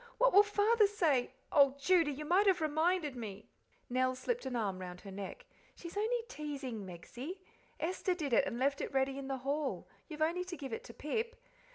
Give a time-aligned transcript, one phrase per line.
[0.17, 1.29] "What will Father say?
[1.51, 3.51] Oh, Judy, you might have reminded me."
[3.87, 5.45] Nell slipped an arm round her neck.
[5.75, 7.39] "She's only teasing, Megsie;
[7.79, 10.83] Esther did it and left it ready in the hall you've only to give it
[10.85, 11.35] to Pip.